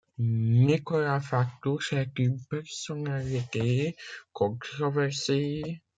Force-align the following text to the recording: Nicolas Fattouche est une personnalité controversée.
Nicolas 0.65 1.19
Fattouche 1.19 1.93
est 1.93 2.17
une 2.17 2.41
personnalité 2.49 3.95
controversée. 4.33 5.79